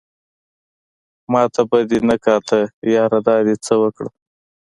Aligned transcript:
ماته 1.31 1.61
به 1.69 1.77
دې 1.89 1.99
نه 2.09 2.15
کاته 2.25 2.59
ياره 2.95 3.19
دا 3.27 3.37
دې 3.45 3.55
څه 3.65 3.73
اوکړه 3.81 4.09